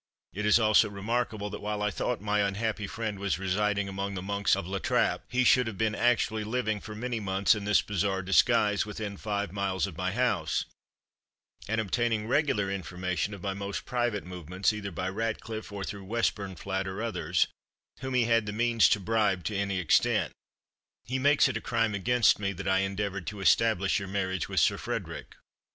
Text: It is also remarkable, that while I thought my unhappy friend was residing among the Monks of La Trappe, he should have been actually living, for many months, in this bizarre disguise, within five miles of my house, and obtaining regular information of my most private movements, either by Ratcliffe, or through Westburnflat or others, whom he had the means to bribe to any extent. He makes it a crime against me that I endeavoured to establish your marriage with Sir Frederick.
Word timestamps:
It 0.33 0.47
is 0.47 0.59
also 0.59 0.89
remarkable, 0.89 1.51
that 1.51 1.59
while 1.61 1.83
I 1.83 1.91
thought 1.91 2.21
my 2.21 2.39
unhappy 2.39 2.87
friend 2.87 3.19
was 3.19 3.37
residing 3.37 3.87
among 3.87 4.15
the 4.15 4.23
Monks 4.23 4.55
of 4.55 4.65
La 4.65 4.79
Trappe, 4.79 5.21
he 5.29 5.43
should 5.43 5.67
have 5.67 5.77
been 5.77 5.93
actually 5.93 6.43
living, 6.43 6.81
for 6.81 6.95
many 6.95 7.19
months, 7.19 7.53
in 7.53 7.65
this 7.65 7.83
bizarre 7.83 8.23
disguise, 8.23 8.83
within 8.83 9.15
five 9.15 9.51
miles 9.51 9.85
of 9.85 9.95
my 9.95 10.11
house, 10.11 10.65
and 11.69 11.79
obtaining 11.79 12.27
regular 12.27 12.71
information 12.71 13.31
of 13.35 13.43
my 13.43 13.53
most 13.53 13.85
private 13.85 14.23
movements, 14.25 14.73
either 14.73 14.89
by 14.91 15.07
Ratcliffe, 15.07 15.71
or 15.71 15.83
through 15.83 16.05
Westburnflat 16.05 16.87
or 16.87 17.03
others, 17.03 17.45
whom 17.99 18.15
he 18.15 18.23
had 18.25 18.47
the 18.47 18.51
means 18.51 18.89
to 18.89 18.99
bribe 18.99 19.43
to 19.43 19.55
any 19.55 19.77
extent. 19.79 20.33
He 21.05 21.19
makes 21.19 21.47
it 21.47 21.57
a 21.57 21.61
crime 21.61 21.93
against 21.93 22.39
me 22.39 22.53
that 22.53 22.67
I 22.67 22.79
endeavoured 22.79 23.27
to 23.27 23.39
establish 23.39 23.99
your 23.99 24.07
marriage 24.07 24.49
with 24.49 24.61
Sir 24.61 24.79
Frederick. 24.79 25.35